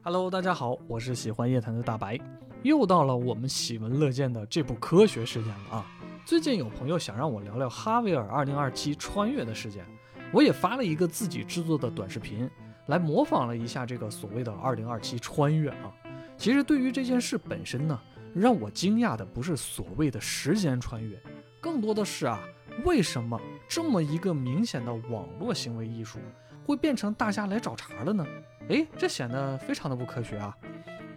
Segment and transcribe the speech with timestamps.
[0.00, 2.18] Hello，大家好，我是喜欢夜谈的大白，
[2.62, 5.86] 又到了我们喜闻乐见的这部科学事件了啊！
[6.24, 9.84] 最近有朋友想让我聊聊哈维尔2027穿越的事件，
[10.32, 12.48] 我也发了一个自己制作的短视频，
[12.86, 15.92] 来模仿了一下这个所谓的2027穿越啊。
[16.38, 18.00] 其实对于这件事本身呢，
[18.32, 21.20] 让我惊讶的不是所谓的时间穿越，
[21.60, 22.40] 更多的是啊，
[22.84, 23.38] 为什么
[23.68, 26.20] 这么一个明显的网络行为艺术，
[26.64, 28.24] 会变成大家来找茬了呢？
[28.68, 30.56] 诶，这显得非常的不科学啊！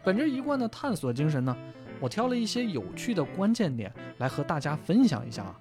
[0.04, 1.56] 本着一贯的探索精神呢，
[2.00, 5.56] 我挑了一些有趣的关键点来和大家分享一下啊。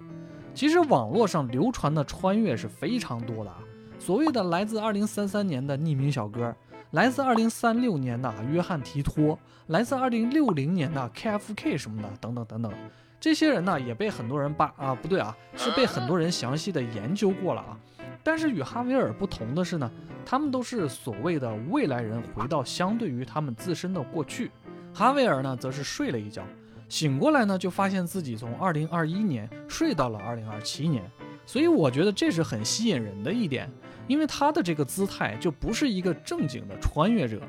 [0.53, 3.59] 其实网络上流传的穿越是非常多的啊，
[3.99, 6.55] 所谓的来自2033年的匿名小哥，
[6.91, 9.37] 来自2036年的约翰提托，
[9.67, 12.73] 来自2060年的 KFK 什么的，等等等等。
[13.19, 17.77] 这些人呢，也被很多人扒啊，不对啊，是被很多人详细的研究过了啊。
[18.23, 19.91] 但是与哈维尔不同的是呢，
[20.25, 24.51] 他们都是所谓的未来人回到相对于他们自身的过去。
[24.93, 26.43] 哈维尔呢，则是睡了一觉，
[26.89, 31.03] 醒过来呢，就发现自己从2021年睡到了2027年。
[31.45, 33.69] 所以我觉得这是很吸引人的一点，
[34.07, 37.41] 因为他的这个姿态就不是一个正经的穿越者。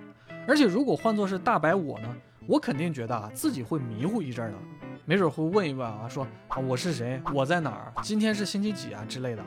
[0.48, 2.08] 而且如果换作是大白我呢，
[2.48, 4.56] 我肯定觉得啊自己会迷糊一阵儿的，
[5.04, 9.44] 没准会问一问啊，说啊我是谁，我在哪儿，今天是星期几啊之类的。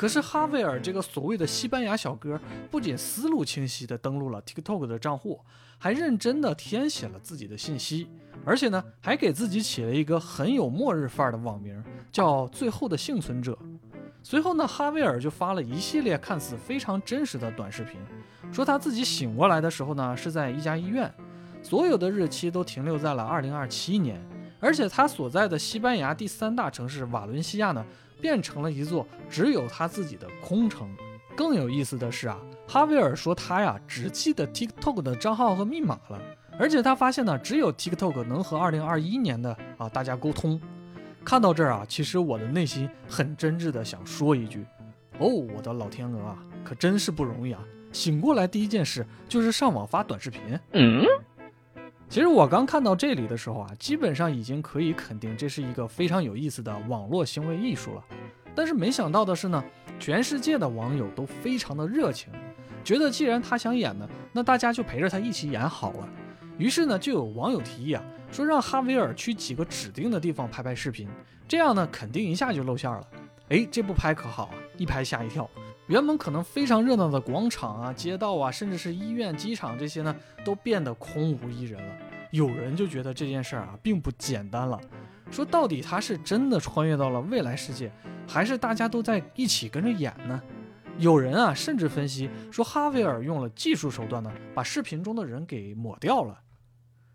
[0.00, 5.38] 可是哈维尔这个所谓的西班牙小哥，不仅思路清晰地登录了 TikTok 的账户，
[5.76, 8.08] 还认真地填写了自己的信息，
[8.42, 13.58] 而且呢，还给自己起了一个很有末日范儿的网名，叫“最后的幸存者”。
[14.24, 18.00] 随后呢，哈维尔就发了一系列看似非常真实的短视频，
[18.50, 21.12] 说他自己醒过来的时候呢，是在一家医院，
[21.62, 24.18] 所有的日期都停留在了2027年，
[24.60, 27.84] 而且他所在的西班牙第三大城市瓦伦西亚呢。
[28.20, 30.88] 变成了一座只有他自己的空城。
[31.36, 36.20] 更有意思的是啊，哈维尔说他呀只记得 TikTok 的账号和密码了，
[36.58, 40.60] 而且他发现呢，只有 TikTok 能和2021年的啊大家沟通。
[41.24, 44.64] 看到这儿啊，其实我的内心很真挚的想说一句：
[45.18, 47.62] 哦，我的老天鹅啊，可真是不容易啊！
[47.92, 50.40] 醒过来第一件事就是上网发短视频。
[50.72, 51.04] 嗯。
[52.08, 58.04] 其实我刚看到这里的时候啊，基本上已经可以肯定这是一个非常有意思的网络行为艺术了。
[58.54, 59.62] 但是没想到的是呢，
[59.98, 62.32] 全世界的网友都非常的热情，
[62.82, 66.08] 觉得既然他想演呢，那大家就陪着他一起演好了。
[66.58, 71.08] 于是呢，就有网友提议啊，说让哈维尔去几个指定的地方拍拍视频，
[71.48, 73.06] 这样呢，肯定一下就露馅了。
[73.48, 75.48] 哎，这不拍可好啊，一拍吓一跳。
[75.86, 81.94] 原本可能非常热闹的广场啊、街道啊，甚至是医院、机场这些呢，都变得空无一人了。
[82.30, 84.80] 有人就觉得这件事儿啊，并不简单了。
[85.30, 87.90] 说到底，他是真的穿越到了未来世界，
[88.26, 90.40] 还是大家都在一起跟着演呢？
[90.98, 96.38] 有人啊，甚至分析说，哈维尔用了技术手段呢，把视频中的人给抹掉了。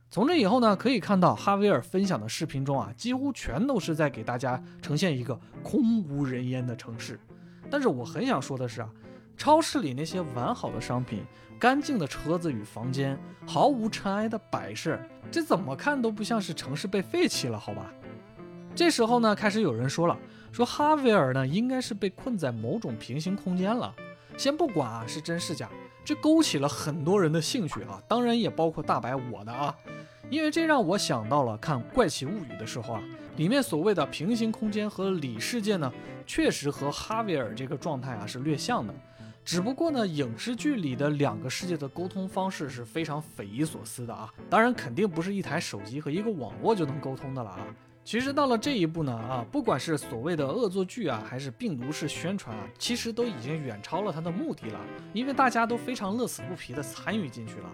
[0.10, 7.20] 从这以后呢，可以看到哈维尔分享的视频中啊，几乎全都是在给大家呈现一个空无人烟的城市。
[7.70, 8.90] 但是我很想说的是啊，
[9.36, 11.24] 超市里那些完好的商品、
[11.60, 14.98] 干净的车子与房间、毫无尘埃的摆设，
[15.30, 17.92] 这怎么看都不像是城市被废弃了，好吧？
[18.76, 20.18] 这时候呢，开始有人说了，
[20.52, 23.96] 说哈维尔呢应该是被困在某种平行空间了。
[24.36, 25.70] 先不管啊是真是假，
[26.04, 29.74] 这勾起了很多人的兴趣啊，当然也包括大白我的啊，
[30.30, 33.04] 因为这让我想到了看《怪奇物语》的时候啊。
[33.38, 35.92] 里面所谓的平行空间和里世界呢，
[36.26, 38.94] 确实和哈维尔这个状态啊是略像的，
[39.44, 47.68] 只不过呢，影视剧里的两个世界的沟通方式是非常匪夷所思的啊，当然肯定不是一台手机和一个网络就能沟通的了啊。
[48.06, 54.80] 其实到了这一步呢，啊，不管是所谓的恶作剧啊，还是病毒式宣传啊，其实都已经远超了它的目的了，
[55.12, 57.70] 因为大家都非常乐此不疲的参与进去了，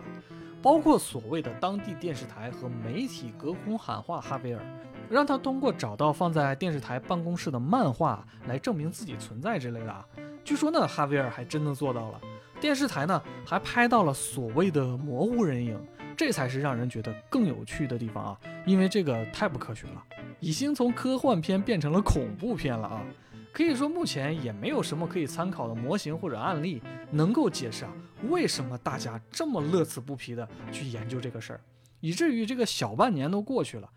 [0.62, 4.64] 包括所谓的当地电视台和媒体隔空喊话哈维尔。
[5.10, 10.06] 让他通过找到放在电视台办公室的漫画来证明自己存在之类的啊。
[10.46, 12.22] 据说呢，哈维尔还真的做到了。
[12.62, 15.78] 电视台呢还拍到了所谓的模糊人影，
[16.16, 18.40] 这才是让人觉得更有趣的地方啊。
[18.66, 20.02] 因为这个太不科学了，
[20.42, 23.02] 已经从科幻片变成了恐怖片了啊。
[23.54, 27.92] 可以说目前也没有什么可以参考的模型或者案例能够解释啊
[28.30, 31.62] 为什么大家这么乐此不疲的去研究这个事儿，
[32.00, 33.90] 以至于这个小半年都过去了。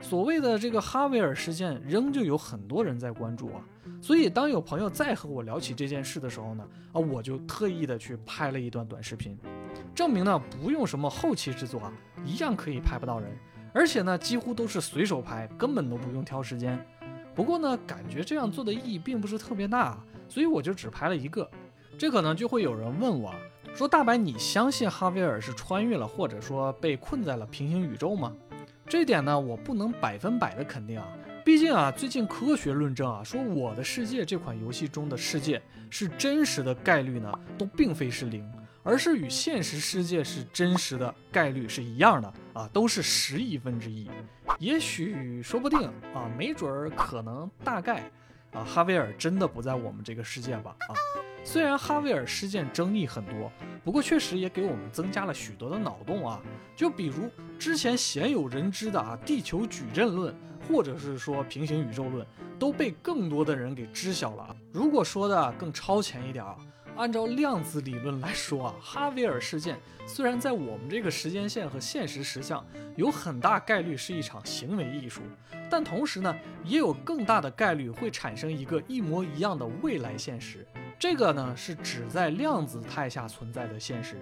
[0.00, 3.64] 所谓的这个哈维尔事件，仍旧有很多人在关注啊。
[4.00, 9.36] 所以当有朋友再和我聊起这件事的时候呢，啊，我就特意的去拍了一段短视频，
[9.94, 11.92] 证明呢不用什么后期制作啊，
[12.24, 13.36] 一样可以拍不到人，
[13.72, 16.78] 而且呢几乎都是随手拍，根本都不用挑时间。
[17.34, 19.98] 不过呢，感觉这样做的意义并不是特别大，
[20.28, 21.48] 所以我就只拍了一个。
[21.96, 23.34] 这可能就会有人问我。
[23.74, 28.32] 说大白，你相信哈维尔是穿越了，或者说被困在了平行宇宙吗？
[28.86, 31.06] 这点呢，我不能百分百的肯定啊。
[31.44, 38.44] 毕竟啊，最近科学论证啊，说《我的世界》这款游戏中的世界是真实的概率呢，都并非是零，
[38.88, 44.08] 而是与现实世界是真实的概率是一样的啊，都是十亿分之一。
[44.58, 45.78] 也许说不定
[46.14, 48.10] 啊，没准儿可能大概
[48.52, 50.96] 啊，哈维尔真的不在我们这个世界吧啊。
[51.44, 53.52] 虽然哈维尔事件争议很多，
[53.84, 56.40] 不过确实也给我们增加了许多的脑洞啊。
[56.74, 60.34] 就比如之前鲜有人知的啊地球矩阵论，
[60.66, 62.26] 或者是说平行宇宙论，
[62.58, 64.56] 都被更多的人给知晓了。
[64.72, 66.56] 如果说的更超前一点啊，
[66.98, 72.64] 按照量子理论来说啊，哈维尔事件虽然在我们这个时间线和现实实相
[72.96, 75.22] 有很大概率是一场行为艺术，
[75.70, 76.34] 但同时呢，
[76.64, 80.66] 也有更大的概率会产生一个一模一样的未来现实。
[80.98, 84.16] 这个呢是指在量子态下存在的现实。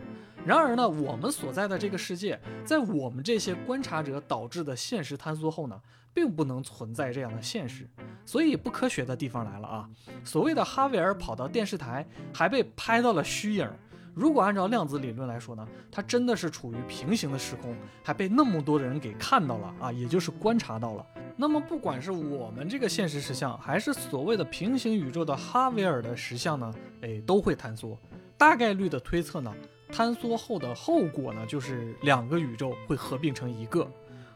[0.45, 5.81] 然而呢，我们所在的这个世界，在我们这些观察者导致的现实坍缩后呢，
[6.13, 7.89] 并不能存在这样的现实。
[8.25, 9.89] 所以不科学的地方来了啊！
[10.23, 13.69] 所谓的哈维尔跑到电视台，还被拍到了虚影。
[14.17, 21.07] 如果按照量子理论来说呢，它真的是处于平行的时空，还被那么多的人给看到了啊，也就是观察到了。
[21.37, 27.95] 那么不管是我们这个现实实像，还是所谓的平行宇宙的哈维尔的实像呢，哎，都会坍缩。
[28.39, 29.55] 大概率的推测呢，
[29.93, 33.87] 坍缩后的后果呢，就是两个宇宙会合并成一个。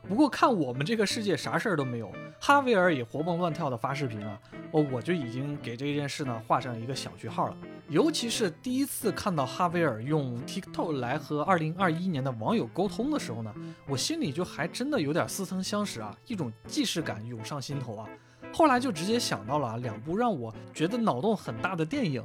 [0.07, 4.39] 不过看我们这个世界啥事儿都没有，哈维尔也活蹦乱跳的发视频啊，
[4.73, 7.57] 哦，我就已经给这件事呢画上一个小句号了。
[7.91, 13.53] 尤其是第一次看到哈维尔用 TikTok 来和2021年的网友沟通的时候呢，
[13.89, 18.09] 我心里就还真的有点似曾相识啊，一种既视感涌上心头啊。
[18.53, 22.25] 后来就直接想到了两部让我觉得脑洞很大的电影，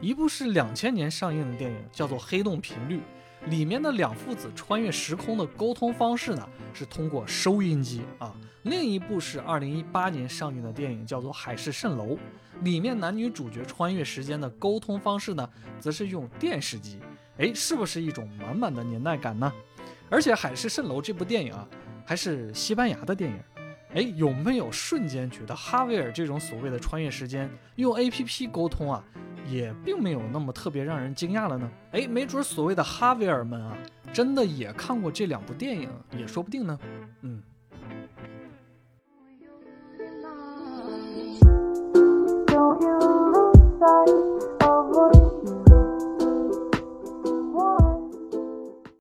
[0.00, 2.96] 一部是两千年上映的电影，叫做《黑洞频率》。
[3.46, 8.34] 里面的两父子穿越时空的沟通方式呢，是通过收音机啊。
[8.62, 12.14] 另一部是二零一八年上映的电影，叫做《海市蜃楼》，
[12.62, 15.48] 里面男女主角穿越时间的沟通方式呢，
[15.80, 17.00] 则是用电视机。
[17.38, 19.52] 哎，是不是一种满满的年代感呢？
[20.08, 21.66] 而且《海市蜃楼》这部电影啊，
[22.06, 23.38] 还是西班牙的电影。
[23.94, 29.04] 哎，有没有瞬间觉得哈维尔这种所谓的穿越时间用 A P P 沟通啊？
[29.48, 31.70] 也并没有那么特别让人惊讶了呢？
[31.92, 33.76] 哎，没准所谓的哈维尔们啊，
[34.12, 36.78] 真的也看过这两部电影，也说不定呢。
[37.22, 37.42] 嗯。
[42.48, 44.31] Don't you